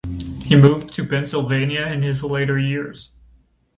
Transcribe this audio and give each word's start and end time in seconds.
He 0.41 0.55
moved 0.55 0.91
to 0.95 1.05
Pennsylvania 1.05 1.85
in 1.85 2.01
his 2.01 2.23
later 2.23 2.57
years. 2.57 3.11